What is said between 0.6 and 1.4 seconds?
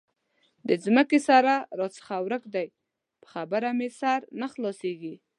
د ځمکې